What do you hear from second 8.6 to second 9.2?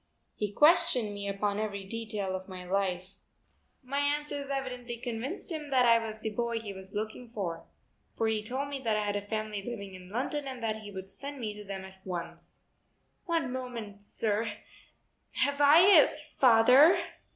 me that I had